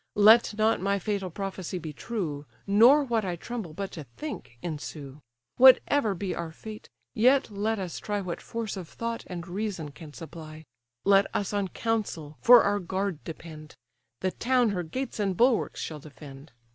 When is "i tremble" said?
3.23-3.75